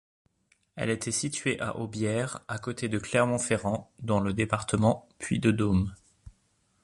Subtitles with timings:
[0.77, 5.93] Elle était située à Aubière, à côté de Clermont-Ferrand dans le département Puy-de-Dôme.